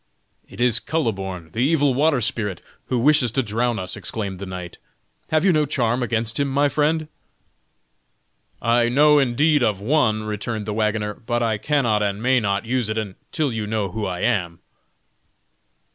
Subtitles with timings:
[0.49, 4.79] "It is Kuhleborn, the evil water spirit, who wishes to drown us!" exclaimed the knight.
[5.29, 7.07] "Have you no charm, against him, my friend?"
[8.63, 12.89] "I know indeed of one," returned the wagoner, "but I cannot and may not use
[12.89, 14.57] it until you know who I am."